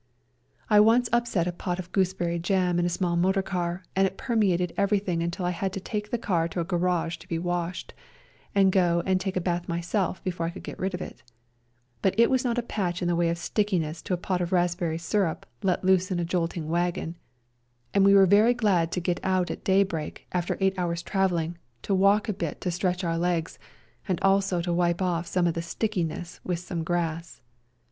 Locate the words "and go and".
8.55-9.21